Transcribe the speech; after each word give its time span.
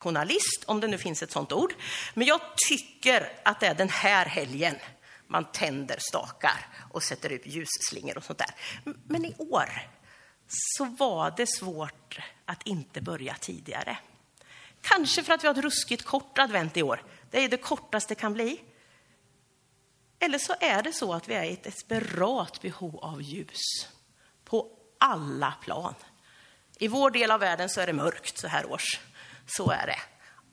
journalist, 0.00 0.64
om 0.66 0.80
det 0.80 0.86
nu 0.86 0.98
finns 0.98 1.22
ett 1.22 1.32
sånt 1.32 1.52
ord. 1.52 1.74
Men 2.14 2.26
jag 2.26 2.40
tycker 2.68 3.32
att 3.42 3.60
det 3.60 3.66
är 3.66 3.74
den 3.74 3.88
här 3.88 4.26
helgen 4.26 4.74
man 5.26 5.52
tänder 5.52 5.96
stakar 5.98 6.66
och 6.90 7.02
sätter 7.02 7.32
ut 7.32 7.46
ljusslingor 7.46 8.16
och 8.16 8.24
sånt 8.24 8.38
där. 8.38 8.54
Men 9.08 9.24
i 9.24 9.34
år 9.38 9.70
så 10.48 10.84
var 10.84 11.34
det 11.36 11.46
svårt 11.46 12.18
att 12.44 12.66
inte 12.66 13.00
börja 13.00 13.34
tidigare. 13.34 13.98
Kanske 14.82 15.22
för 15.22 15.32
att 15.32 15.44
vi 15.44 15.48
har 15.48 15.54
ett 15.54 15.64
ruskigt 15.64 16.04
kort 16.04 16.38
advent 16.38 16.76
i 16.76 16.82
år. 16.82 17.04
Det 17.30 17.44
är 17.44 17.48
det 17.48 17.56
kortaste 17.56 18.14
det 18.14 18.20
kan 18.20 18.32
bli. 18.32 18.60
Eller 20.18 20.38
så 20.38 20.54
är 20.60 20.82
det 20.82 20.92
så 20.92 21.12
att 21.12 21.28
vi 21.28 21.34
är 21.34 21.44
i 21.44 21.52
ett 21.52 21.62
desperat 21.62 22.60
behov 22.60 22.96
av 22.96 23.22
ljus 23.22 23.88
på 24.44 24.68
alla 24.98 25.54
plan. 25.62 25.94
I 26.78 26.88
vår 26.88 27.10
del 27.10 27.30
av 27.30 27.40
världen 27.40 27.68
så 27.68 27.80
är 27.80 27.86
det 27.86 27.92
mörkt 27.92 28.38
så 28.38 28.48
här 28.48 28.66
års. 28.72 29.00
Så 29.56 29.70
är 29.70 29.86
det. 29.86 29.98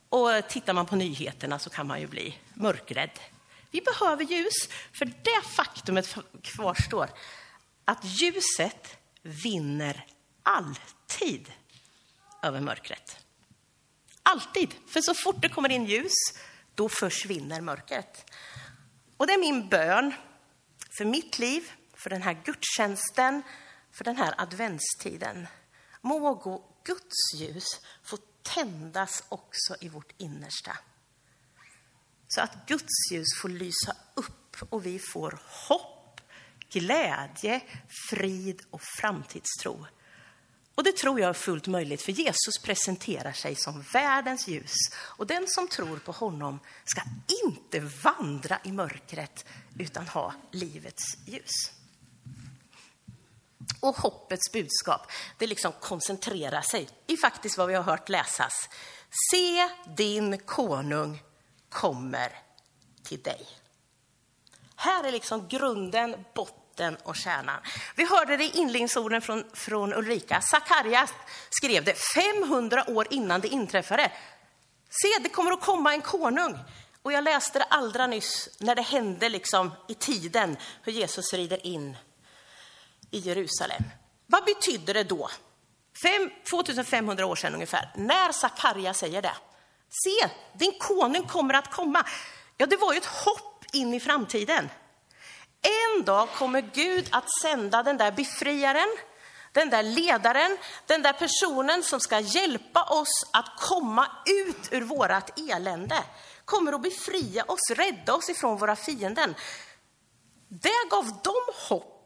Och 0.09 0.49
tittar 0.49 0.73
man 0.73 0.85
på 0.85 0.95
nyheterna 0.95 1.59
så 1.59 1.69
kan 1.69 1.87
man 1.87 2.01
ju 2.01 2.07
bli 2.07 2.37
mörkrädd. 2.53 3.19
Vi 3.71 3.81
behöver 3.81 4.23
ljus, 4.23 4.69
för 4.93 5.05
det 5.05 5.47
faktumet 5.55 6.15
kvarstår 6.41 7.09
att 7.85 8.03
ljuset 8.03 8.97
vinner 9.21 10.05
alltid 10.43 11.53
över 12.43 12.61
mörkret. 12.61 13.17
Alltid, 14.23 14.75
för 14.87 15.01
så 15.01 15.13
fort 15.13 15.41
det 15.41 15.49
kommer 15.49 15.71
in 15.71 15.85
ljus, 15.85 16.13
då 16.75 16.89
försvinner 16.89 17.61
mörkret. 17.61 18.31
Och 19.17 19.27
det 19.27 19.33
är 19.33 19.39
min 19.39 19.69
bön 19.69 20.13
för 20.97 21.05
mitt 21.05 21.39
liv, 21.39 21.71
för 21.93 22.09
den 22.09 22.21
här 22.21 22.41
gudstjänsten, 22.45 23.41
för 23.91 24.03
den 24.03 24.17
här 24.17 24.33
adventstiden. 24.37 25.47
Må 26.01 26.35
Guds 26.83 27.33
ljus 27.35 27.65
få 28.03 28.17
tändas 28.53 29.23
också 29.29 29.75
i 29.81 29.89
vårt 29.89 30.13
innersta. 30.17 30.77
Så 32.27 32.41
att 32.41 32.67
Guds 32.67 33.11
ljus 33.11 33.27
får 33.41 33.49
lysa 33.49 33.95
upp 34.13 34.57
och 34.69 34.85
vi 34.85 34.99
får 34.99 35.39
hopp, 35.67 36.21
glädje, 36.69 37.61
frid 38.09 38.61
och 38.69 38.81
framtidstro. 38.81 39.85
Och 40.75 40.83
det 40.83 40.97
tror 40.97 41.19
jag 41.19 41.29
är 41.29 41.33
fullt 41.33 41.67
möjligt, 41.67 42.01
för 42.01 42.11
Jesus 42.11 42.61
presenterar 42.63 43.31
sig 43.31 43.55
som 43.55 43.81
världens 43.81 44.47
ljus. 44.47 44.75
Och 44.95 45.27
den 45.27 45.45
som 45.47 45.67
tror 45.67 45.97
på 45.97 46.11
honom 46.11 46.59
ska 46.85 47.01
inte 47.45 47.79
vandra 47.79 48.59
i 48.63 48.71
mörkret, 48.71 49.45
utan 49.79 50.07
ha 50.07 50.33
livets 50.51 51.17
ljus. 51.25 51.76
Och 53.79 53.95
hoppets 53.95 54.51
budskap, 54.51 55.11
det 55.37 55.47
liksom 55.47 55.71
koncentrerar 55.71 56.61
sig 56.61 56.89
i 57.07 57.17
faktiskt 57.17 57.57
vad 57.57 57.67
vi 57.67 57.73
har 57.73 57.83
hört 57.83 58.09
läsas. 58.09 58.69
Se 59.31 59.69
din 59.95 60.37
konung 60.37 61.23
kommer 61.69 62.31
till 63.03 63.21
dig. 63.21 63.47
Här 64.75 65.03
är 65.03 65.11
liksom 65.11 65.47
grunden, 65.47 66.25
botten 66.33 66.97
och 67.03 67.15
kärnan. 67.15 67.61
Vi 67.95 68.05
hörde 68.05 68.37
det 68.37 68.43
i 68.43 68.57
inledningsorden 68.57 69.21
från, 69.21 69.43
från 69.53 69.93
Ulrika. 69.93 70.41
Sakarja 70.41 71.07
skrev 71.49 71.83
det 71.83 71.93
500 71.93 72.83
år 72.89 73.07
innan 73.09 73.41
det 73.41 73.47
inträffade. 73.47 74.11
Se, 74.89 75.23
det 75.23 75.29
kommer 75.29 75.51
att 75.51 75.61
komma 75.61 75.93
en 75.93 76.01
konung. 76.01 76.59
Och 77.01 77.13
jag 77.13 77.23
läste 77.23 77.59
det 77.59 77.65
allra 77.65 78.07
nyss 78.07 78.49
när 78.59 78.75
det 78.75 78.81
hände 78.81 79.29
liksom 79.29 79.71
i 79.87 79.93
tiden 79.93 80.57
hur 80.81 80.91
Jesus 80.91 81.33
rider 81.33 81.65
in 81.67 81.97
i 83.11 83.19
Jerusalem. 83.19 83.83
Vad 84.25 84.45
betydde 84.45 84.93
det 84.93 85.03
då? 85.03 85.29
2500 86.49 87.25
år 87.25 87.35
sedan 87.35 87.53
ungefär, 87.53 87.91
när 87.95 88.31
Sakarja 88.31 88.93
säger 88.93 89.21
det. 89.21 89.35
Se, 90.03 90.29
din 90.53 90.73
konung 90.79 91.27
kommer 91.27 91.53
att 91.53 91.71
komma. 91.71 92.05
Ja, 92.57 92.65
det 92.65 92.77
var 92.77 92.93
ju 92.93 92.97
ett 92.97 93.05
hopp 93.05 93.65
in 93.73 93.93
i 93.93 93.99
framtiden. 93.99 94.69
En 95.61 96.03
dag 96.03 96.29
kommer 96.29 96.61
Gud 96.61 97.07
att 97.11 97.25
sända 97.41 97.83
den 97.83 97.97
där 97.97 98.11
befriaren, 98.11 98.97
den 99.51 99.69
där 99.69 99.83
ledaren, 99.83 100.57
den 100.85 101.01
där 101.01 101.13
personen 101.13 101.83
som 101.83 101.99
ska 101.99 102.19
hjälpa 102.19 102.83
oss 102.83 103.25
att 103.33 103.59
komma 103.59 104.07
ut 104.25 104.69
ur 104.71 104.81
vårat 104.81 105.39
elände. 105.39 106.03
Kommer 106.45 106.73
att 106.73 106.81
befria 106.81 107.43
oss, 107.43 107.71
rädda 107.75 108.13
oss 108.13 108.29
ifrån 108.29 108.57
våra 108.57 108.75
fienden. 108.75 109.35
Det 110.47 110.89
gav 110.89 111.05
dem 111.05 111.43
hopp 111.69 111.96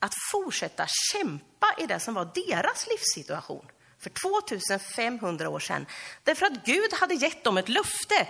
att 0.00 0.12
fortsätta 0.32 0.86
kämpa 1.12 1.74
i 1.78 1.86
det 1.86 2.00
som 2.00 2.14
var 2.14 2.30
deras 2.34 2.86
livssituation 2.86 3.66
för 3.98 4.10
2500 4.10 5.48
år 5.48 5.60
sedan. 5.60 5.86
Därför 6.24 6.46
att 6.46 6.64
Gud 6.64 6.92
hade 6.92 7.14
gett 7.14 7.44
dem 7.44 7.58
ett 7.58 7.68
löfte. 7.68 8.28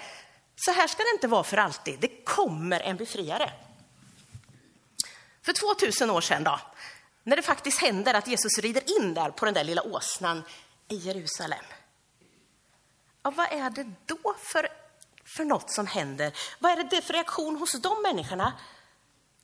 Så 0.57 0.73
här 0.73 0.87
ska 0.87 1.03
det 1.03 1.11
inte 1.15 1.29
vara 1.29 1.45
för 1.45 1.57
alltid. 1.57 2.01
Det 2.01 2.25
kommer 2.25 2.81
en 2.81 2.97
befriare. 2.97 3.53
För 5.43 5.53
2000 5.53 6.11
år 6.11 6.21
sedan 6.21 6.45
då, 6.45 6.61
när 7.23 7.37
det 7.37 7.43
faktiskt 7.43 7.81
händer 7.81 8.15
att 8.15 8.27
Jesus 8.27 8.59
rider 8.59 8.99
in 8.99 9.15
där 9.15 9.31
på 9.31 9.45
den 9.45 9.55
där 9.55 9.65
lilla 9.65 9.83
åsnan 9.83 10.43
i 10.89 10.97
Jerusalem. 10.97 11.65
Ja, 13.23 13.31
vad 13.31 13.53
är 13.53 13.71
det 13.71 13.93
då 14.07 14.35
för, 14.39 14.69
för 15.25 15.45
något 15.45 15.71
som 15.71 15.87
händer? 15.87 16.33
Vad 16.59 16.73
är 16.73 16.85
det 16.85 17.03
för 17.03 17.13
reaktion 17.13 17.57
hos 17.57 17.73
de 17.73 18.03
människorna? 18.03 18.53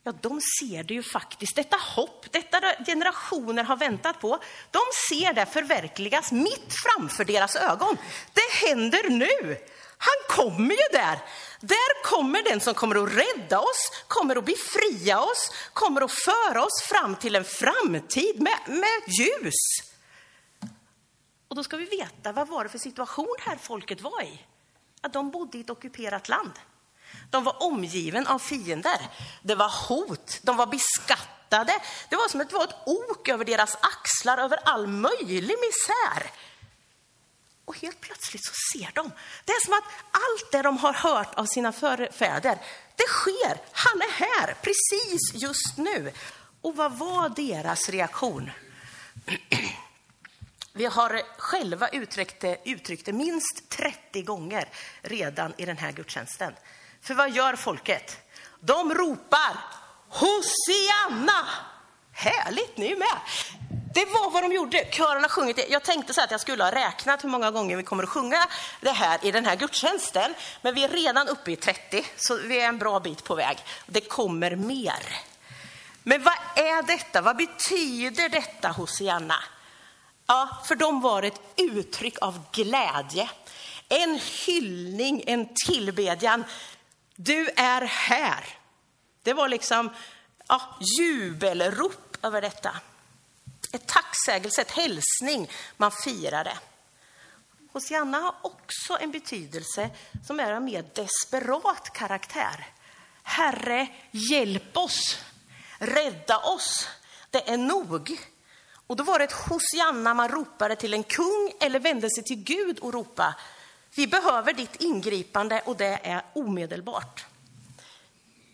Ja, 0.05 0.13
de 0.21 0.41
ser 0.61 0.83
det 0.83 0.95
ju 0.95 1.03
faktiskt, 1.03 1.57
detta 1.57 1.77
hopp, 1.77 2.33
detta 2.33 2.61
generationer 2.87 3.65
har 3.65 3.77
väntat 3.77 4.21
på. 4.21 4.39
De 4.71 4.81
ser 5.09 5.33
det 5.33 5.47
förverkligas 5.47 6.33
mitt 6.33 6.75
framför 6.85 7.25
deras 7.25 7.57
ögon. 7.57 7.97
Det 8.33 8.67
händer 8.67 9.11
nu. 9.11 9.57
Han 9.99 10.37
kommer 10.37 10.75
ju 10.75 10.89
där. 10.93 11.19
Där 11.61 12.03
kommer 12.05 12.43
den 12.43 12.61
som 12.61 12.75
kommer 12.75 13.05
att 13.05 13.13
rädda 13.13 13.61
oss, 13.61 13.91
kommer 14.09 14.37
att 14.37 14.45
befria 14.45 15.21
oss, 15.21 15.51
kommer 15.73 16.01
att 16.01 16.13
föra 16.13 16.65
oss 16.65 16.83
fram 16.83 17.17
till 17.17 17.37
en 17.37 17.45
framtid 17.45 18.43
med, 18.43 18.59
med 18.67 19.03
ljus. 19.19 19.55
Och 21.49 21.57
då 21.57 21.65
ska 21.65 21.77
vi 21.77 21.85
veta, 21.85 22.33
vad 22.33 22.49
var 22.49 22.65
det 22.65 22.71
för 22.71 22.79
situation 22.79 23.37
här 23.41 23.57
folket 23.57 24.01
var 24.01 24.23
i? 24.23 24.41
Att 25.01 25.13
de 25.13 25.31
bodde 25.31 25.59
i 25.59 25.61
ett 25.61 25.71
ockuperat 25.71 26.29
land. 26.29 26.53
De 27.31 27.45
var 27.45 27.63
omgiven 27.63 28.27
av 28.27 28.39
fiender. 28.39 29.01
Det 29.43 29.55
var 29.55 29.89
hot, 29.89 30.41
de 30.43 30.57
var 30.57 30.67
beskattade. 30.67 31.73
Det 32.09 32.17
var 32.17 32.29
som 32.29 32.41
att 32.41 32.49
det 32.49 32.55
var 32.55 32.65
ett 32.65 32.77
ok 32.87 33.29
över 33.29 33.45
deras 33.45 33.77
axlar, 33.81 34.39
över 34.39 34.59
all 34.65 34.87
möjlig 34.87 35.57
misär. 35.61 36.31
Och 37.65 37.79
helt 37.79 38.01
plötsligt 38.01 38.45
så 38.45 38.53
ser 38.73 38.91
de. 38.95 39.13
Det 39.45 39.53
är 39.53 39.65
som 39.65 39.75
att 39.75 39.85
allt 40.11 40.53
det 40.53 40.63
de 40.63 40.79
har 40.79 40.93
hört 40.93 41.35
av 41.35 41.47
sina 41.47 41.73
förfäder, 41.73 42.59
det 42.97 43.07
sker. 43.09 43.61
Han 43.73 44.03
är 44.03 44.11
här, 44.11 44.55
precis 44.63 45.43
just 45.43 45.77
nu. 45.77 46.13
Och 46.61 46.77
vad 46.77 46.99
var 46.99 47.29
deras 47.29 47.89
reaktion? 47.89 48.51
Vi 50.73 50.87
har 50.87 51.23
själva 51.39 51.89
uttryckt 51.89 52.41
det, 52.41 52.59
uttryckt 52.65 53.07
det 53.07 53.13
minst 53.13 53.69
30 53.69 54.23
gånger 54.23 54.69
redan 55.03 55.55
i 55.57 55.65
den 55.65 55.79
här 55.79 55.93
gudstjänsten. 55.93 56.55
För 57.05 57.15
vad 57.15 57.31
gör 57.31 57.57
folket? 57.57 58.17
De 58.61 58.95
ropar 58.95 59.57
Hosianna! 60.09 61.49
Härligt, 62.13 62.77
ni 62.77 62.93
är 62.93 62.97
med. 62.97 63.19
Det 63.95 64.05
var 64.05 64.31
vad 64.31 64.43
de 64.43 64.53
gjorde. 64.53 64.85
Kören 64.91 65.23
har 65.23 65.29
sjungit 65.29 65.57
det. 65.57 65.67
Jag 65.69 65.83
tänkte 65.83 66.15
så 66.15 66.21
att 66.21 66.31
jag 66.31 66.41
skulle 66.41 66.65
ha 66.65 66.71
räknat 66.71 67.25
hur 67.25 67.29
många 67.29 67.51
gånger 67.51 67.77
vi 67.77 67.83
kommer 67.83 68.03
att 68.03 68.09
sjunga 68.09 68.47
det 68.81 68.91
här 68.91 69.19
i 69.23 69.31
den 69.31 69.45
här 69.45 69.57
gudstjänsten. 69.57 70.35
Men 70.63 70.75
vi 70.75 70.85
är 70.85 70.89
redan 70.89 71.29
uppe 71.29 71.53
i 71.53 71.57
30, 71.57 72.05
så 72.17 72.37
vi 72.37 72.61
är 72.61 72.69
en 72.69 72.79
bra 72.79 73.01
bit 73.01 73.25
på 73.25 73.35
väg. 73.35 73.59
Det 73.87 74.01
kommer 74.01 74.57
mer. 74.57 75.07
Men 76.03 76.23
vad 76.23 76.35
är 76.57 76.83
detta? 76.83 77.21
Vad 77.21 77.37
betyder 77.37 78.29
detta 78.29 78.69
Hosianna? 78.69 79.37
Ja, 80.27 80.49
för 80.65 80.75
dem 80.75 81.01
var 81.01 81.23
det 81.23 81.29
ett 81.29 81.41
uttryck 81.57 82.19
av 82.21 82.41
glädje. 82.53 83.31
En 83.89 84.21
hyllning, 84.47 85.25
en 85.27 85.49
tillbedjan 85.67 86.45
du 87.17 87.51
är 87.57 87.81
här. 87.81 88.45
Det 89.23 89.33
var 89.33 89.49
liksom 89.49 89.91
ja, 90.49 90.79
jubelrop 90.99 92.17
över 92.23 92.41
detta. 92.41 92.77
Ett 93.73 93.87
tacksägelse, 93.87 94.61
ett 94.61 94.71
hälsning 94.71 95.51
man 95.77 95.93
firade. 95.93 96.59
Hosianna 97.73 98.19
har 98.19 98.35
också 98.43 98.99
en 99.01 99.11
betydelse 99.11 99.91
som 100.27 100.41
är 100.41 100.53
av 100.53 100.63
mer 100.63 100.85
desperat 100.95 101.91
karaktär. 101.93 102.67
Herre, 103.23 103.87
hjälp 104.11 104.77
oss, 104.77 105.19
rädda 105.79 106.39
oss, 106.39 106.89
det 107.31 107.49
är 107.49 107.57
nog. 107.57 108.19
Och 108.87 108.97
då 108.97 109.05
var 109.05 109.19
det 109.19 109.25
ett 109.25 109.33
Hosianna 109.33 110.15
man 110.15 110.29
ropade 110.29 110.77
till 110.77 110.95
en 110.95 111.03
kung 111.03 111.53
eller 111.61 111.81
vände 111.81 112.11
sig 112.11 112.25
till 112.25 112.43
Gud 112.45 112.79
och 112.79 112.93
ropade 112.93 113.35
vi 113.95 114.07
behöver 114.07 114.53
ditt 114.53 114.77
ingripande 114.77 115.63
och 115.65 115.77
det 115.77 116.01
är 116.03 116.23
omedelbart. 116.33 117.25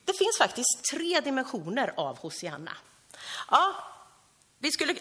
Det 0.05 0.13
finns 0.13 0.39
faktiskt 0.39 0.85
tre 0.93 1.21
dimensioner 1.21 1.93
av 1.97 2.19
Hosianna. 2.19 2.73
Ja, 3.51 3.75
vi 4.59 4.73
skulle, 4.73 4.95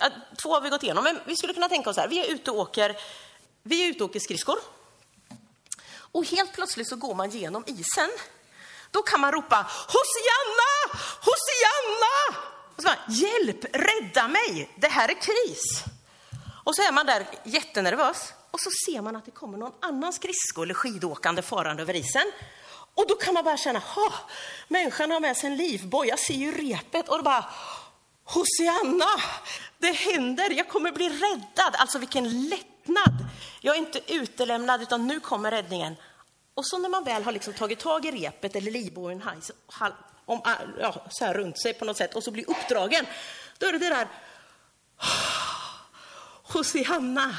två 0.44 0.54
har 0.54 0.62
vi 0.62 0.70
gått 0.70 0.84
igenom, 0.84 1.04
men 1.04 1.20
vi 1.26 1.36
skulle 1.36 1.54
kunna 1.54 1.70
tänka 1.70 1.90
oss 1.90 1.98
här. 1.98 2.08
Vi 2.08 2.20
är 2.20 2.34
ute 2.34 2.52
och 2.52 2.58
åker, 2.58 2.98
vi 3.64 3.86
är 3.86 3.90
ute 3.90 4.04
och 4.04 4.10
åker 4.10 4.20
skridskor. 4.20 4.58
Och 6.12 6.26
helt 6.26 6.54
plötsligt 6.54 6.90
så 6.90 6.96
går 6.96 7.16
man 7.16 7.30
genom 7.30 7.64
isen. 7.68 8.10
Då 8.92 9.02
kan 9.02 9.20
man 9.20 9.32
ropa 9.32 9.56
Hosianna! 9.88 11.00
Hosianna! 11.20 12.50
Och 12.76 12.84
så 12.84 12.88
man, 12.88 13.16
Hjälp, 13.16 13.66
rädda 13.74 14.28
mig, 14.28 14.70
det 14.76 14.88
här 14.88 15.10
är 15.10 15.22
kris. 15.22 15.84
Och 16.64 16.76
så 16.76 16.82
är 16.82 16.92
man 16.92 17.06
där 17.06 17.26
jättenervös 17.44 18.34
och 18.52 18.60
så 18.60 18.70
ser 18.86 19.02
man 19.02 19.16
att 19.16 19.26
det 19.26 19.32
kommer 19.32 19.58
någon 19.58 19.74
annan 19.80 20.14
skridsko 20.14 20.64
eller 20.64 20.74
skidåkande 20.74 21.42
farande 21.42 21.82
över 21.82 21.96
isen. 21.96 22.32
Och 22.94 23.06
då 23.08 23.16
kan 23.16 23.34
man 23.34 23.44
bara 23.44 23.58
känna, 23.58 23.80
ha, 23.80 24.14
människan 24.68 25.12
har 25.12 25.20
med 25.20 25.38
sig 25.38 25.50
en 25.50 25.58
livboj, 25.58 26.08
jag 26.08 26.20
ser 26.20 26.34
ju 26.34 26.52
repet 26.52 27.10
och 27.10 27.18
då 27.18 27.24
bara, 27.24 27.46
Hosianna, 28.24 29.06
det 29.78 29.92
händer, 29.92 30.50
jag 30.50 30.68
kommer 30.68 30.92
bli 30.92 31.10
räddad. 31.10 31.76
Alltså 31.76 32.00
vilken 32.00 32.50
lättnad. 32.50 33.28
Jag 33.62 33.76
är 33.76 33.80
inte 33.80 34.14
utelämnad 34.14 34.82
utan 34.82 35.08
nu 35.08 35.20
kommer 35.20 35.52
räddningen. 35.52 35.96
Och 36.54 36.68
så 36.68 36.78
när 36.78 36.90
man 36.90 37.04
väl 37.04 37.24
har 37.24 37.32
liksom 37.32 37.54
tagit 37.54 37.80
tag 37.80 38.06
i 38.06 38.12
repet 38.12 38.56
eller 38.56 38.72
livbojen 38.72 39.24
om, 40.26 40.42
ja, 40.80 41.06
så 41.10 41.26
här 41.26 41.34
runt 41.34 41.62
sig 41.62 41.74
på 41.74 41.86
något 41.86 41.98
sätt 41.98 42.16
och 42.16 42.24
så 42.24 42.32
blir 42.32 42.50
uppdragen, 42.50 43.06
då 43.58 43.68
är 43.68 43.72
det 43.72 43.78
det 43.78 43.90
där 43.90 44.08
ah, 44.98 45.06
Hosianna, 46.44 47.36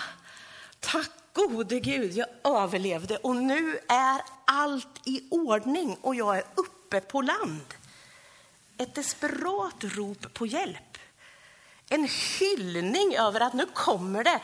tack 0.81 1.11
gode 1.33 1.81
Gud, 1.81 2.13
jag 2.13 2.29
överlevde 2.45 3.17
och 3.17 3.37
nu 3.37 3.79
är 3.89 4.21
allt 4.45 5.01
i 5.05 5.29
ordning 5.31 5.97
och 6.01 6.15
jag 6.15 6.39
är 6.39 6.45
uppe 6.55 7.01
på 7.01 7.23
land. 7.23 7.75
Ett 8.79 8.95
desperat 8.95 9.85
rop 9.85 10.35
på 10.35 10.47
hjälp. 10.47 10.99
En 11.89 12.09
hyllning 12.39 13.17
över 13.17 13.41
att 13.41 13.53
nu 13.53 13.67
kommer 13.75 14.25
det. 14.25 14.41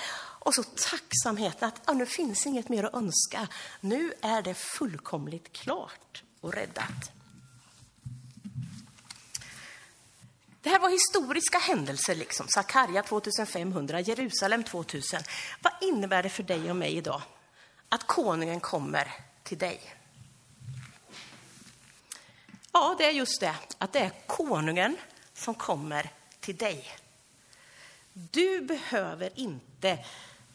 Och 0.47 0.55
så 0.55 0.63
tacksamheten 0.63 1.69
att 1.69 1.83
ja, 1.87 1.93
nu 1.93 2.07
finns 2.07 2.47
inget 2.47 2.69
mer 2.69 2.85
att 2.85 2.95
önska. 2.95 3.49
Nu 3.81 4.13
är 4.23 4.43
det 4.43 4.55
fullkomligt 4.55 5.53
klart 5.53 6.23
och 6.41 6.55
räddat. 6.55 7.16
Det 10.67 10.71
här 10.71 10.79
var 10.79 10.91
historiska 10.91 11.59
händelser, 11.59 12.15
liksom. 12.15 12.49
Sakarja 12.49 13.03
2500, 13.03 14.01
Jerusalem 14.01 14.65
2000. 14.65 15.21
Vad 15.63 15.73
innebär 15.81 16.23
det 16.23 16.29
för 16.29 16.43
dig 16.43 16.71
och 16.71 16.77
mig 16.77 16.97
idag 16.97 17.23
att 17.89 18.07
konungen 18.07 18.61
kommer 18.61 19.13
till 19.43 19.59
dig? 19.59 19.81
Ja, 22.73 22.95
det 22.99 23.05
är 23.05 23.11
just 23.11 23.41
det, 23.41 23.55
att 23.79 23.93
det 23.93 23.99
är 23.99 24.13
konungen 24.27 24.97
som 25.35 25.55
kommer 25.55 26.11
till 26.41 26.57
dig. 26.57 26.93
Du 28.13 28.61
behöver 28.61 29.31
inte 29.35 29.99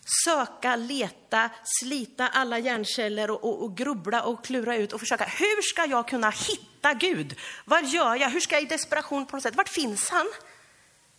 söka, 0.05 0.75
leta, 0.75 1.49
slita 1.63 2.27
alla 2.27 2.59
hjärnceller 2.59 3.31
och, 3.31 3.43
och, 3.43 3.63
och, 3.63 3.77
grubbla 3.77 4.23
och 4.23 4.45
klura 4.45 4.75
ut 4.75 4.93
och 4.93 4.99
försöka. 4.99 5.23
Hur 5.23 5.61
ska 5.61 5.85
jag 5.85 6.07
kunna 6.07 6.29
hitta 6.29 6.93
Gud? 6.93 7.39
Vad 7.65 7.85
gör 7.85 8.15
jag? 8.15 8.29
Hur 8.29 8.39
ska 8.39 8.55
jag 8.55 8.63
i 8.63 8.65
desperation 8.65 9.25
på 9.25 9.35
något 9.35 9.43
sätt? 9.43 9.55
Vart 9.55 9.69
finns 9.69 10.09
han? 10.09 10.27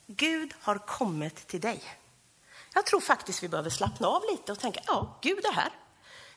Gud 0.07 0.55
har 0.61 0.79
kommit 0.79 1.47
till 1.47 1.61
dig. 1.61 1.83
Jag 2.75 2.87
tror 2.87 3.01
faktiskt 3.01 3.43
vi 3.43 3.49
behöver 3.49 3.71
slappna 3.71 4.09
av 4.09 4.23
lite 4.31 4.53
och 4.53 4.59
tänka, 4.59 4.81
ja, 4.87 5.19
Gud 5.23 5.45
är 5.45 5.53
här. 5.53 5.71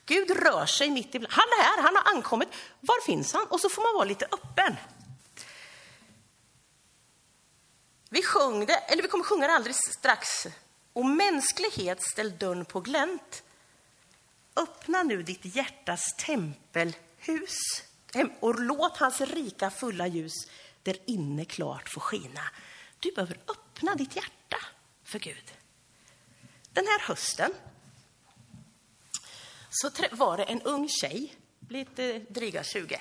Gud 0.06 0.30
rör 0.30 0.66
sig 0.66 0.90
mitt 0.90 1.14
ibland. 1.14 1.32
Han 1.32 1.48
är 1.60 1.62
här, 1.62 1.82
han 1.82 1.96
har 1.96 2.16
ankommit. 2.16 2.48
Var 2.80 3.04
finns 3.04 3.32
han? 3.32 3.46
Och 3.46 3.60
så 3.60 3.68
får 3.68 3.82
man 3.82 3.94
vara 3.94 4.04
lite 4.04 4.24
öppen. 4.24 4.76
Vi 8.10 8.22
sjöng 8.22 8.66
det, 8.66 8.74
eller 8.74 9.02
vi 9.02 9.08
kommer 9.08 9.24
sjunga 9.24 9.46
det 9.46 9.52
alldeles 9.52 9.78
strax 9.98 10.46
och 10.96 11.06
mänsklighet 11.06 12.02
ställ 12.02 12.38
dörren 12.38 12.64
på 12.64 12.80
glänt. 12.80 13.42
Öppna 14.56 15.02
nu 15.02 15.22
ditt 15.22 15.56
hjärtas 15.56 16.14
tempelhus 16.18 17.58
och 18.40 18.60
låt 18.60 18.96
hans 18.96 19.20
rika 19.20 19.70
fulla 19.70 20.06
ljus 20.06 20.32
där 20.82 20.96
inne 21.06 21.44
klart 21.44 21.88
få 21.88 22.00
skina. 22.00 22.40
Du 23.00 23.12
behöver 23.12 23.38
öppna 23.48 23.94
ditt 23.94 24.16
hjärta 24.16 24.56
för 25.04 25.18
Gud. 25.18 25.52
Den 26.72 26.84
här 26.86 27.08
hösten 27.08 27.52
så 29.70 29.90
var 30.12 30.36
det 30.36 30.44
en 30.44 30.62
ung 30.62 30.88
tjej, 30.88 31.34
lite 31.68 32.18
dryga 32.18 32.64
20, 32.64 33.00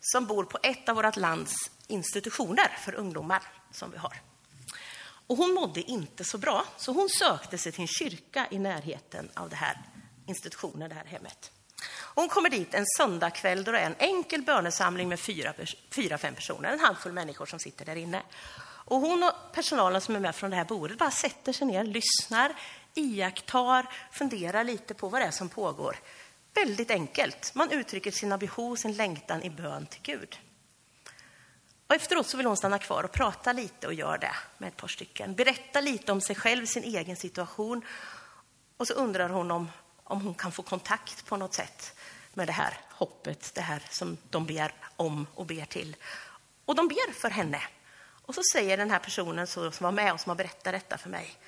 som 0.00 0.26
bor 0.26 0.44
på 0.44 0.58
ett 0.62 0.88
av 0.88 0.96
vårt 0.96 1.16
lands 1.16 1.54
institutioner 1.86 2.76
för 2.84 2.94
ungdomar 2.94 3.42
som 3.72 3.90
vi 3.90 3.98
har. 3.98 4.22
Och 5.26 5.36
hon 5.36 5.54
mådde 5.54 5.80
inte 5.80 6.24
så 6.24 6.38
bra, 6.38 6.64
så 6.76 6.92
hon 6.92 7.08
sökte 7.08 7.58
sig 7.58 7.72
till 7.72 7.80
en 7.80 7.86
kyrka 7.86 8.46
i 8.50 8.58
närheten 8.58 9.28
av 9.34 9.50
det 9.50 9.56
här 9.56 9.82
institutionen, 10.26 10.88
det 10.88 10.94
här 10.94 11.04
hemmet. 11.04 11.50
Hon 12.14 12.28
kommer 12.28 12.50
dit 12.50 12.74
en 12.74 12.84
söndagkväll 12.96 13.64
då 13.64 13.72
det 13.72 13.78
är 13.78 13.86
en 13.86 13.94
enkel 13.98 14.42
bönesamling 14.42 15.08
med 15.08 15.20
fyra, 15.20 15.54
fyra, 15.90 16.18
fem 16.18 16.34
personer, 16.34 16.72
en 16.72 16.80
handfull 16.80 17.12
människor 17.12 17.46
som 17.46 17.58
sitter 17.58 17.84
där 17.84 17.96
inne. 17.96 18.22
Och 18.62 19.00
hon 19.00 19.22
och 19.22 19.32
personalen 19.52 20.00
som 20.00 20.16
är 20.16 20.20
med 20.20 20.34
från 20.34 20.50
det 20.50 20.56
här 20.56 20.64
bordet 20.64 20.98
bara 20.98 21.10
sätter 21.10 21.52
sig 21.52 21.66
ner, 21.66 21.84
lyssnar, 21.84 22.54
iakttar, 22.94 23.86
funderar 24.12 24.64
lite 24.64 24.94
på 24.94 25.08
vad 25.08 25.20
det 25.20 25.26
är 25.26 25.30
som 25.30 25.48
pågår. 25.48 25.96
Väldigt 26.54 26.90
enkelt. 26.90 27.54
Man 27.54 27.70
uttrycker 27.70 28.10
sina 28.10 28.38
behov, 28.38 28.76
sin 28.76 28.92
längtan 28.92 29.42
i 29.42 29.50
bön 29.50 29.86
till 29.86 30.00
Gud. 30.02 30.38
Och 31.86 31.94
efteråt 31.94 32.26
så 32.26 32.36
vill 32.36 32.46
hon 32.46 32.56
stanna 32.56 32.78
kvar 32.78 33.04
och 33.04 33.12
prata 33.12 33.52
lite 33.52 33.86
och 33.86 33.94
gör 33.94 34.18
det 34.18 34.34
med 34.58 34.68
ett 34.68 34.76
par 34.76 34.88
stycken. 34.88 35.34
Berätta 35.34 35.80
lite 35.80 36.12
om 36.12 36.20
sig 36.20 36.36
själv, 36.36 36.66
sin 36.66 36.84
egen 36.84 37.16
situation. 37.16 37.84
Och 38.76 38.86
så 38.86 38.94
undrar 38.94 39.28
hon 39.28 39.50
om, 39.50 39.70
om 40.04 40.20
hon 40.20 40.34
kan 40.34 40.52
få 40.52 40.62
kontakt 40.62 41.26
på 41.26 41.36
något 41.36 41.54
sätt 41.54 41.96
med 42.34 42.48
det 42.48 42.52
här 42.52 42.80
hoppet, 42.90 43.54
det 43.54 43.60
här 43.60 43.82
som 43.90 44.16
de 44.30 44.46
ber 44.46 44.74
om 44.96 45.26
och 45.34 45.46
ber 45.46 45.64
till. 45.64 45.96
Och 46.64 46.74
de 46.74 46.88
ber 46.88 47.12
för 47.12 47.30
henne. 47.30 47.62
Och 48.26 48.34
så 48.34 48.42
säger 48.52 48.76
den 48.76 48.90
här 48.90 48.98
personen 48.98 49.46
som 49.46 49.72
var 49.80 49.92
med 49.92 50.12
och 50.12 50.20
som 50.20 50.30
har 50.30 50.36
berättat 50.36 50.72
detta 50.72 50.98
för 50.98 51.10
mig. 51.10 51.38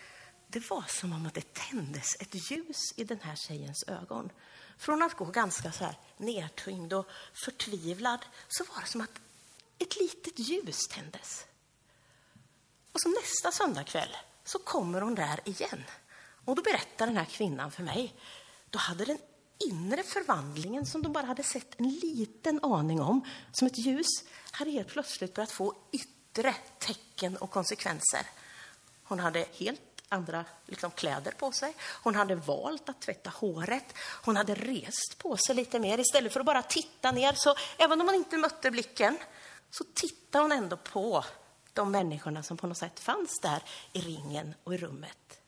Det 0.46 0.70
var 0.70 0.84
som 0.88 1.12
om 1.12 1.26
att 1.26 1.34
det 1.34 1.54
tändes 1.54 2.16
ett 2.20 2.50
ljus 2.50 2.92
i 2.96 3.04
den 3.04 3.20
här 3.22 3.36
tjejens 3.36 3.84
ögon. 3.88 4.30
Från 4.78 5.02
att 5.02 5.14
gå 5.14 5.24
ganska 5.24 5.72
så 5.72 5.84
här 5.84 5.98
nedtyngd 6.16 6.92
och 6.92 7.08
förtvivlad 7.44 8.26
så 8.48 8.64
var 8.64 8.80
det 8.80 8.86
som 8.86 9.00
att 9.00 9.20
ett 9.78 9.96
litet 9.96 10.38
ljus 10.38 10.88
tändes. 10.88 11.44
Och 12.92 13.00
så 13.00 13.08
nästa 13.08 13.52
söndagkväll 13.52 14.16
så 14.44 14.58
kommer 14.58 15.00
hon 15.00 15.14
där 15.14 15.40
igen. 15.44 15.84
Och 16.44 16.56
då 16.56 16.62
berättar 16.62 17.06
den 17.06 17.16
här 17.16 17.24
kvinnan 17.24 17.70
för 17.70 17.82
mig, 17.82 18.14
då 18.70 18.78
hade 18.78 19.04
den 19.04 19.18
inre 19.58 20.02
förvandlingen 20.02 20.86
som 20.86 21.02
de 21.02 21.12
bara 21.12 21.26
hade 21.26 21.42
sett 21.42 21.80
en 21.80 21.88
liten 21.88 22.64
aning 22.64 23.00
om, 23.00 23.20
som 23.52 23.66
ett 23.66 23.78
ljus, 23.78 24.06
hade 24.50 24.70
helt 24.70 24.88
plötsligt 24.88 25.34
börjat 25.34 25.50
få 25.50 25.74
yttre 25.92 26.54
tecken 26.78 27.36
och 27.36 27.50
konsekvenser. 27.50 28.26
Hon 29.02 29.18
hade 29.18 29.46
helt 29.52 29.80
andra 30.08 30.44
liksom, 30.66 30.90
kläder 30.90 31.32
på 31.32 31.52
sig. 31.52 31.74
Hon 32.02 32.14
hade 32.14 32.34
valt 32.34 32.88
att 32.88 33.00
tvätta 33.00 33.30
håret. 33.30 33.94
Hon 33.98 34.36
hade 34.36 34.54
rest 34.54 35.18
på 35.18 35.36
sig 35.36 35.54
lite 35.54 35.78
mer 35.78 35.98
istället 35.98 36.32
för 36.32 36.40
att 36.40 36.46
bara 36.46 36.62
titta 36.62 37.12
ner. 37.12 37.32
Så 37.32 37.54
även 37.78 38.00
om 38.00 38.06
man 38.06 38.14
inte 38.14 38.36
mötte 38.36 38.70
blicken 38.70 39.18
så 39.70 39.84
tittar 39.94 40.40
hon 40.40 40.52
ändå 40.52 40.76
på 40.76 41.24
de 41.72 41.90
människorna 41.90 42.42
som 42.42 42.56
på 42.56 42.66
något 42.66 42.78
sätt 42.78 43.00
fanns 43.00 43.40
där 43.42 43.62
i 43.92 44.00
ringen 44.00 44.54
och 44.64 44.74
i 44.74 44.78
rummet. 44.78 45.40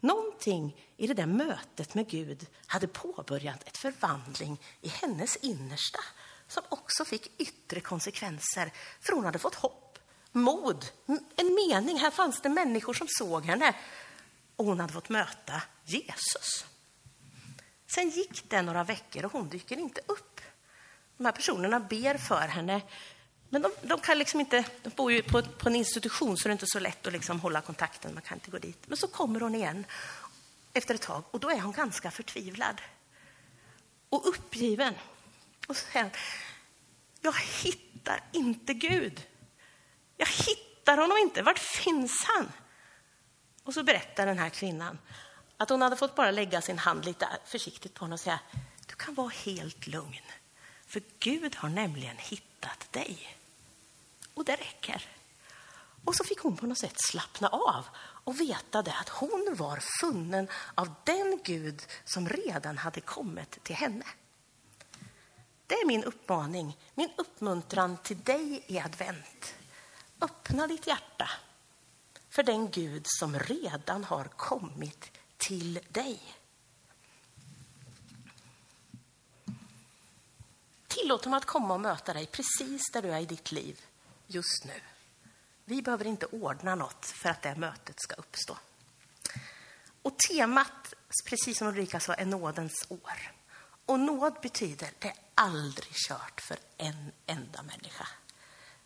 Någonting 0.00 0.86
i 0.96 1.06
det 1.06 1.14
där 1.14 1.26
mötet 1.26 1.94
med 1.94 2.08
Gud 2.08 2.46
hade 2.66 2.88
påbörjat 2.88 3.68
ett 3.68 3.76
förvandling 3.76 4.60
i 4.80 4.88
hennes 4.88 5.36
innersta 5.36 6.00
som 6.48 6.62
också 6.68 7.04
fick 7.04 7.40
yttre 7.40 7.80
konsekvenser, 7.80 8.72
för 9.00 9.12
hon 9.12 9.24
hade 9.24 9.38
fått 9.38 9.54
hopp, 9.54 9.98
mod, 10.32 10.86
en 11.36 11.54
mening. 11.54 11.98
Här 11.98 12.10
fanns 12.10 12.40
det 12.40 12.48
människor 12.48 12.94
som 12.94 13.06
såg 13.10 13.44
henne 13.44 13.74
och 14.56 14.64
hon 14.64 14.80
hade 14.80 14.92
fått 14.92 15.08
möta 15.08 15.62
Jesus. 15.84 16.66
Sen 17.94 18.10
gick 18.10 18.50
det 18.50 18.62
några 18.62 18.84
veckor 18.84 19.24
och 19.24 19.32
hon 19.32 19.48
dyker 19.48 19.78
inte 19.78 20.00
upp. 20.06 20.40
De 21.16 21.24
här 21.24 21.32
personerna 21.32 21.80
ber 21.80 22.18
för 22.18 22.48
henne 22.48 22.80
men 23.50 23.62
de, 23.62 23.72
de, 23.82 24.00
kan 24.00 24.18
liksom 24.18 24.40
inte, 24.40 24.64
de 24.82 24.90
bor 24.90 25.12
ju 25.12 25.22
på, 25.22 25.42
på, 25.42 25.68
en 25.68 25.76
institution 25.76 26.36
så 26.36 26.48
det 26.48 26.50
är 26.50 26.52
inte 26.52 26.66
så 26.66 26.78
lätt 26.78 27.06
att 27.06 27.12
liksom 27.12 27.40
hålla 27.40 27.60
kontakten, 27.60 28.14
man 28.14 28.22
kan 28.22 28.36
inte 28.36 28.50
gå 28.50 28.58
dit. 28.58 28.78
Men 28.86 28.96
så 28.96 29.08
kommer 29.08 29.40
hon 29.40 29.54
igen 29.54 29.86
efter 30.72 30.94
ett 30.94 31.02
tag 31.02 31.24
och 31.30 31.40
då 31.40 31.50
är 31.50 31.60
hon 31.60 31.72
ganska 31.72 32.10
förtvivlad 32.10 32.80
och 34.08 34.28
uppgiven. 34.28 34.94
Och 35.66 35.76
så 35.76 35.86
säger 35.92 36.04
hon, 36.04 36.12
jag 37.20 37.34
hittar 37.62 38.22
inte 38.32 38.74
Gud. 38.74 39.26
Jag 40.16 40.26
hittar 40.26 40.96
honom 40.96 41.18
inte, 41.18 41.42
vart 41.42 41.58
finns 41.58 42.24
han? 42.24 42.52
Och 43.62 43.74
så 43.74 43.82
berättar 43.82 44.26
den 44.26 44.38
här 44.38 44.48
kvinnan 44.48 44.98
att 45.56 45.70
hon 45.70 45.82
hade 45.82 45.96
fått 45.96 46.14
bara 46.14 46.30
lägga 46.30 46.60
sin 46.60 46.78
hand 46.78 47.04
lite 47.04 47.28
försiktigt 47.44 47.94
på 47.94 48.04
honom 48.04 48.12
och 48.12 48.20
säga, 48.20 48.40
du 48.86 48.94
kan 48.94 49.14
vara 49.14 49.28
helt 49.28 49.86
lugn, 49.86 50.22
för 50.86 51.02
Gud 51.18 51.56
har 51.56 51.68
nämligen 51.68 52.16
hittat 52.16 52.92
dig. 52.92 53.39
Och 54.40 54.46
det 54.46 54.56
räcker. 54.56 55.06
Och 56.04 56.14
så 56.14 56.24
fick 56.24 56.38
hon 56.38 56.56
på 56.56 56.66
något 56.66 56.78
sätt 56.78 56.94
slappna 56.96 57.48
av 57.48 57.84
och 57.98 58.40
veta 58.40 58.82
det 58.82 58.94
att 59.00 59.08
hon 59.08 59.54
var 59.58 59.82
funnen 60.00 60.48
av 60.74 60.94
den 61.04 61.40
Gud 61.44 61.82
som 62.04 62.28
redan 62.28 62.78
hade 62.78 63.00
kommit 63.00 63.64
till 63.64 63.76
henne. 63.76 64.04
Det 65.66 65.74
är 65.74 65.86
min 65.86 66.04
uppmaning, 66.04 66.76
min 66.94 67.10
uppmuntran 67.16 67.96
till 67.96 68.20
dig 68.20 68.64
i 68.66 68.78
advent. 68.78 69.54
Öppna 70.20 70.66
ditt 70.66 70.86
hjärta 70.86 71.30
för 72.30 72.42
den 72.42 72.70
Gud 72.70 73.02
som 73.06 73.38
redan 73.38 74.04
har 74.04 74.24
kommit 74.24 75.10
till 75.36 75.80
dig. 75.88 76.20
Tillåt 80.88 81.24
honom 81.24 81.38
att 81.38 81.44
komma 81.44 81.74
och 81.74 81.80
möta 81.80 82.12
dig 82.12 82.26
precis 82.26 82.82
där 82.92 83.02
du 83.02 83.08
är 83.08 83.20
i 83.20 83.26
ditt 83.26 83.52
liv 83.52 83.80
just 84.30 84.64
nu. 84.64 84.80
Vi 85.64 85.82
behöver 85.82 86.06
inte 86.06 86.26
ordna 86.26 86.74
något 86.74 87.06
för 87.06 87.28
att 87.28 87.42
det 87.42 87.54
mötet 87.54 88.00
ska 88.00 88.14
uppstå. 88.14 88.56
Och 90.02 90.18
temat, 90.18 90.94
precis 91.24 91.58
som 91.58 91.68
Ulrika 91.68 92.00
sa, 92.00 92.14
är 92.14 92.26
nådens 92.26 92.86
år. 92.88 93.32
Och 93.86 94.00
nåd 94.00 94.34
betyder 94.42 94.90
det 94.98 95.08
är 95.08 95.14
aldrig 95.34 95.92
kört 96.08 96.40
för 96.40 96.56
en 96.76 97.12
enda 97.26 97.62
människa. 97.62 98.08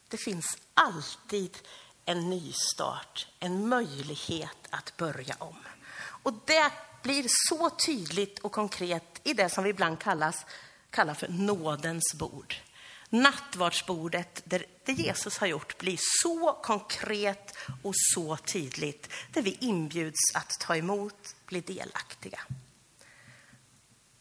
Det 0.09 0.17
finns 0.17 0.59
alltid 0.75 1.59
en 2.05 2.31
nystart, 2.31 3.29
en 3.41 3.69
möjlighet 3.69 4.59
att 4.71 4.97
börja 4.97 5.37
om. 5.39 5.57
Och 5.97 6.33
det 6.45 6.73
blir 7.03 7.27
så 7.49 7.71
tydligt 7.71 8.39
och 8.39 8.53
konkret 8.53 9.21
i 9.25 9.35
det 9.35 9.49
som 9.49 9.65
vi 9.65 9.71
ibland 9.71 9.99
kallas, 9.99 10.47
kallar 10.91 11.15
för 11.15 11.29
nådens 11.29 12.15
bord. 12.15 12.55
Nattvardsbordet, 13.11 14.43
där 14.45 14.67
det 14.87 14.93
Jesus 14.93 15.39
har 15.39 15.47
gjort, 15.47 15.79
blir 15.79 15.99
så 16.23 16.59
konkret 16.63 17.57
och 17.83 17.95
så 18.15 18.37
tydligt, 18.37 19.13
där 19.33 19.43
vi 19.43 19.57
inbjuds 19.61 20.35
att 20.35 20.51
ta 20.61 20.77
emot, 20.77 21.35
bli 21.47 21.61
delaktiga. 21.61 22.41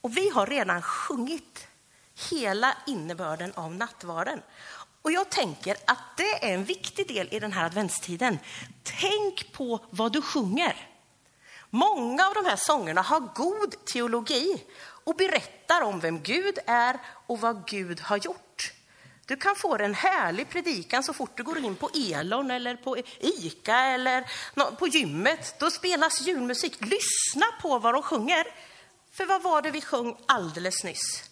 Och 0.02 0.18
vi 0.18 0.30
har 0.30 0.48
redan 0.48 0.82
sjungit 0.82 1.68
hela 2.32 2.78
innebörden 2.88 3.54
av 3.54 3.76
nattvarden. 3.76 4.42
Och 5.02 5.12
jag 5.12 5.30
tänker 5.30 5.78
att 5.86 6.18
det 6.18 6.46
är 6.46 6.54
en 6.54 6.64
viktig 6.64 7.08
del 7.08 7.28
i 7.32 7.40
den 7.40 7.52
här 7.52 7.66
adventstiden. 7.66 8.40
Tänk 8.84 9.52
på 9.52 9.80
vad 9.90 10.12
du 10.12 10.22
sjunger. 10.22 10.90
Många 11.70 12.28
av 12.28 12.34
de 12.34 12.46
här 12.46 12.56
sångerna 12.56 13.02
har 13.02 13.20
god 13.20 13.86
teologi 13.86 14.64
och 15.04 15.16
berättar 15.16 15.82
om 15.82 16.00
vem 16.00 16.22
Gud 16.22 16.60
är 16.66 17.00
och 17.28 17.40
vad 17.40 17.68
Gud 17.68 18.00
har 18.00 18.18
gjort. 18.18 18.53
Du 19.26 19.36
kan 19.36 19.56
få 19.56 19.78
en 19.78 19.94
härlig 19.94 20.50
predikan 20.50 21.04
så 21.04 21.14
fort 21.14 21.38
du 21.38 21.44
går 21.44 21.58
in 21.58 21.76
på 21.76 21.90
Elon 21.94 22.52
eller 22.52 22.76
på 22.76 22.98
Ica 23.20 23.78
eller 23.78 24.26
på 24.76 24.88
gymmet. 24.88 25.56
Då 25.60 25.72
spelas 25.72 26.22
julmusik. 26.22 26.82
Lyssna 26.82 27.46
på 27.62 27.80
vad 27.80 27.94
de 27.94 28.04
sjunger. 28.04 28.48
För 29.12 29.26
vad 29.26 29.42
var 29.42 29.62
det 29.62 29.72
vi 29.72 29.82
sjöng 29.82 30.18
alldeles 30.26 30.84
nyss? 30.84 31.24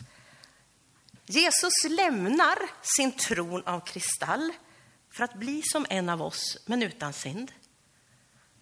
Jesus 1.25 1.73
lämnar 1.89 2.57
sin 2.81 3.11
tron 3.11 3.63
av 3.65 3.79
kristall 3.79 4.53
för 5.11 5.23
att 5.23 5.33
bli 5.33 5.61
som 5.61 5.85
en 5.89 6.09
av 6.09 6.21
oss, 6.21 6.57
men 6.65 6.83
utan 6.83 7.13
synd. 7.13 7.51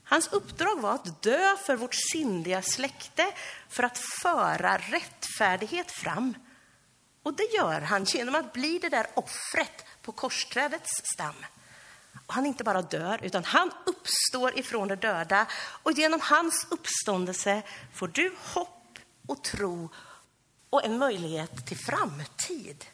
Hans 0.04 0.28
uppdrag 0.28 0.82
var 0.82 0.94
att 0.94 1.22
dö 1.22 1.56
för 1.66 1.76
vårt 1.76 1.96
syndiga 2.12 2.62
släkte 2.62 3.28
för 3.70 3.84
att 3.84 3.98
föra 3.98 4.78
rättfärdighet 4.78 5.92
fram. 5.92 6.34
Och 7.24 7.34
det 7.34 7.44
gör 7.44 7.82
han 7.82 8.04
genom 8.04 8.36
att 8.36 8.54
bli 8.54 8.80
det 8.80 8.90
där 8.90 9.08
offret 9.14 9.86
på 10.02 10.12
korsträdets 10.12 10.92
stam. 11.14 11.46
Och 12.28 12.34
han 12.34 12.46
inte 12.46 12.64
bara 12.64 12.82
dör, 12.82 13.20
utan 13.24 13.44
han 13.44 13.72
uppstår 13.86 14.60
ifrån 14.60 14.88
de 14.88 14.96
döda. 14.96 15.48
Och 15.84 15.92
genom 15.92 16.20
hans 16.22 16.68
uppståndelse 16.70 17.62
får 17.94 18.08
du 18.08 18.36
hopp 18.54 19.00
och 19.28 19.44
tro 19.44 19.90
och 20.70 20.86
en 20.86 20.98
möjlighet 20.98 21.68
till 21.68 21.78
framtid. 21.78 22.86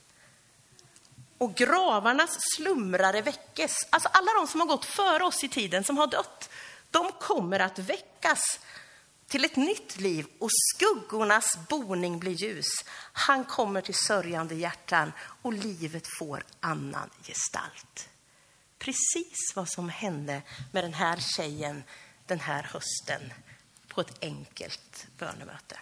Och 1.38 1.55
gravarnas 1.55 2.38
slumrare 2.55 3.22
väckes. 3.22 3.75
Alltså 3.89 4.10
alla 4.13 4.34
de 4.34 4.48
som 4.48 4.60
har 4.60 4.67
gått 4.67 4.86
före 4.86 5.24
oss 5.24 5.44
i 5.44 5.50
tiden, 5.50 5.84
som 5.84 5.98
har 5.98 6.08
dött, 6.08 6.50
de 6.91 7.12
kommer 7.12 7.60
att 7.60 7.79
väckas 7.79 8.60
till 9.27 9.46
ett 9.46 9.55
nytt 9.55 10.00
liv 10.00 10.27
och 10.39 10.50
skuggornas 10.51 11.58
boning 11.70 12.20
blir 12.20 12.32
ljus. 12.32 12.67
Han 13.13 13.46
kommer 13.46 13.82
till 13.82 13.96
sörjande 13.96 14.55
hjärtan 14.55 15.12
och 15.41 15.53
livet 15.53 16.08
får 16.20 16.44
annan 16.60 17.10
gestalt. 17.24 18.10
Precis 18.79 19.53
vad 19.55 19.70
som 19.70 19.89
hände 19.89 20.41
med 20.72 20.84
den 20.84 20.94
här 20.94 21.17
tjejen 21.17 21.84
den 22.25 22.39
här 22.39 22.63
hösten 22.63 23.34
på 23.88 24.01
ett 24.01 24.17
enkelt 24.22 25.08
bönemöte. 25.17 25.79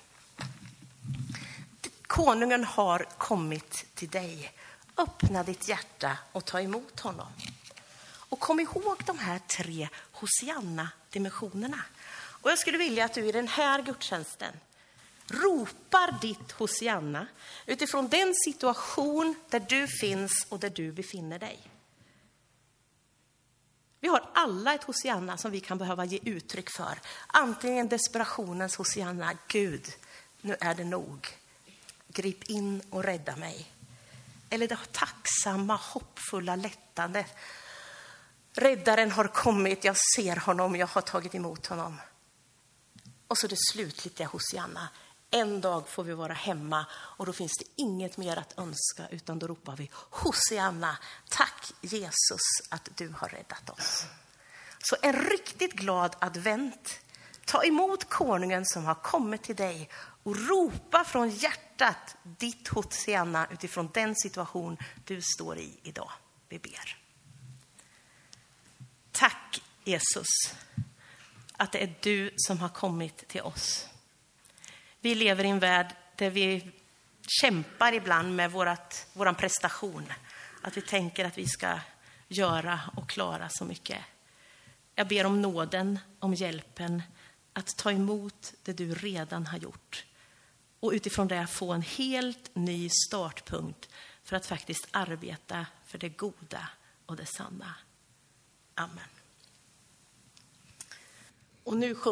Konungen 2.07 2.63
har 2.63 3.05
kommit 3.17 3.85
till 3.93 4.09
dig. 4.09 4.51
Öppna 4.97 5.43
ditt 5.43 5.67
hjärta 5.67 6.17
och 6.31 6.45
ta 6.45 6.61
emot 6.61 6.99
honom. 6.99 7.27
Och 8.05 8.39
kom 8.39 8.59
ihåg 8.59 9.03
de 9.05 9.19
här 9.19 9.39
tre 9.39 9.89
Hosianna-dimensionerna. 10.11 11.79
Och 12.43 12.51
jag 12.51 12.59
skulle 12.59 12.77
vilja 12.77 13.05
att 13.05 13.13
du 13.13 13.25
i 13.25 13.31
den 13.31 13.47
här 13.47 13.81
gudstjänsten 13.81 14.53
ropar 15.27 16.21
ditt 16.21 16.51
Hosianna 16.51 17.27
utifrån 17.65 18.07
den 18.07 18.33
situation 18.45 19.35
där 19.49 19.59
du 19.59 19.87
finns 19.87 20.31
och 20.49 20.59
där 20.59 20.69
du 20.69 20.91
befinner 20.91 21.39
dig. 21.39 21.59
Vi 23.99 24.07
har 24.07 24.29
alla 24.33 24.73
ett 24.73 24.83
Hosianna 24.83 25.37
som 25.37 25.51
vi 25.51 25.59
kan 25.59 25.77
behöva 25.77 26.05
ge 26.05 26.19
uttryck 26.23 26.69
för. 26.69 26.99
Antingen 27.27 27.87
desperationens 27.87 28.75
Hosianna, 28.75 29.33
Gud, 29.47 29.87
nu 30.41 30.55
är 30.59 30.75
det 30.75 30.83
nog. 30.83 31.27
Grip 32.07 32.43
in 32.43 32.81
och 32.89 33.03
rädda 33.03 33.35
mig. 33.35 33.71
Eller 34.49 34.67
det 34.67 34.79
tacksamma, 34.91 35.75
hoppfulla 35.75 36.55
lättandet. 36.55 37.35
Räddaren 38.53 39.11
har 39.11 39.27
kommit, 39.27 39.83
jag 39.83 39.95
ser 40.15 40.35
honom, 40.35 40.75
jag 40.75 40.87
har 40.87 41.01
tagit 41.01 41.35
emot 41.35 41.65
honom. 41.65 41.97
Och 43.33 43.37
så 43.37 43.47
det 43.47 43.57
slutliga 43.71 44.27
Hosianna. 44.27 44.89
En 45.31 45.61
dag 45.61 45.87
får 45.87 46.03
vi 46.03 46.13
vara 46.13 46.33
hemma 46.33 46.85
och 46.91 47.25
då 47.25 47.33
finns 47.33 47.51
det 47.59 47.65
inget 47.81 48.17
mer 48.17 48.37
att 48.37 48.59
önska 48.59 49.07
utan 49.09 49.39
då 49.39 49.47
ropar 49.47 49.75
vi 49.75 49.89
Hosianna, 49.93 50.97
tack 51.29 51.71
Jesus 51.81 52.41
att 52.69 52.89
du 52.95 53.09
har 53.09 53.29
räddat 53.29 53.69
oss. 53.69 54.05
Så 54.79 54.95
en 55.01 55.13
riktigt 55.13 55.73
glad 55.73 56.15
advent. 56.19 56.99
Ta 57.45 57.63
emot 57.63 58.09
konungen 58.09 58.65
som 58.65 58.85
har 58.85 58.95
kommit 58.95 59.43
till 59.43 59.55
dig 59.55 59.89
och 60.23 60.47
ropa 60.47 61.03
från 61.03 61.29
hjärtat 61.29 62.15
ditt 62.23 62.67
Hosianna 62.67 63.47
utifrån 63.51 63.89
den 63.93 64.15
situation 64.15 64.77
du 65.05 65.21
står 65.21 65.57
i 65.57 65.79
idag. 65.83 66.11
Vi 66.49 66.59
ber. 66.59 66.97
Tack 69.11 69.61
Jesus 69.83 70.27
att 71.63 71.71
det 71.71 71.83
är 71.83 71.93
du 72.01 72.31
som 72.35 72.59
har 72.59 72.69
kommit 72.69 73.27
till 73.27 73.41
oss. 73.41 73.87
Vi 74.99 75.15
lever 75.15 75.43
i 75.43 75.47
en 75.47 75.59
värld 75.59 75.95
där 76.15 76.29
vi 76.29 76.71
kämpar 77.27 77.93
ibland 77.93 78.35
med 78.35 78.51
vårat, 78.51 79.07
våran 79.13 79.35
prestation. 79.35 80.13
Att 80.61 80.77
vi 80.77 80.81
tänker 80.81 81.25
att 81.25 81.37
vi 81.37 81.47
ska 81.47 81.79
göra 82.27 82.79
och 82.95 83.09
klara 83.09 83.49
så 83.49 83.65
mycket. 83.65 83.99
Jag 84.95 85.07
ber 85.07 85.25
om 85.25 85.41
nåden, 85.41 85.99
om 86.19 86.33
hjälpen 86.33 87.03
att 87.53 87.77
ta 87.77 87.91
emot 87.91 88.53
det 88.63 88.73
du 88.73 88.93
redan 88.93 89.45
har 89.45 89.57
gjort 89.57 90.05
och 90.79 90.91
utifrån 90.91 91.27
det 91.27 91.47
få 91.47 91.71
en 91.73 91.81
helt 91.81 92.55
ny 92.55 92.89
startpunkt 92.89 93.89
för 94.23 94.35
att 94.35 94.45
faktiskt 94.45 94.87
arbeta 94.91 95.65
för 95.85 95.97
det 95.97 96.09
goda 96.09 96.67
och 97.05 97.15
det 97.15 97.25
sanna. 97.25 97.75
Amen. 98.75 99.12
Och 101.63 101.77
nu 101.77 101.95
sjunger 101.95 102.11